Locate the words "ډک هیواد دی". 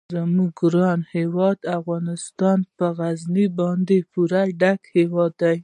4.61-5.57